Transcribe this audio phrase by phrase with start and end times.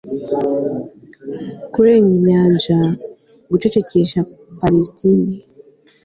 [1.71, 2.77] kurenga inyanja,
[3.49, 4.19] gucecekesha
[4.59, 5.31] palesitine